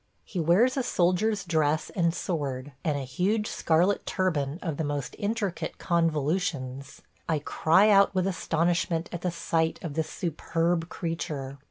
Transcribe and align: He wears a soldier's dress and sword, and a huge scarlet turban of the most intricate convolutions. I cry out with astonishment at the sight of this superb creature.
He 0.25 0.39
wears 0.39 0.77
a 0.77 0.81
soldier's 0.81 1.45
dress 1.45 1.91
and 1.91 2.11
sword, 2.11 2.71
and 2.83 2.97
a 2.97 3.01
huge 3.03 3.45
scarlet 3.45 4.03
turban 4.07 4.57
of 4.63 4.77
the 4.77 4.83
most 4.83 5.15
intricate 5.19 5.77
convolutions. 5.77 7.03
I 7.29 7.37
cry 7.37 7.91
out 7.91 8.15
with 8.15 8.25
astonishment 8.25 9.09
at 9.11 9.21
the 9.21 9.29
sight 9.29 9.77
of 9.83 9.93
this 9.93 10.09
superb 10.09 10.89
creature. 10.89 11.59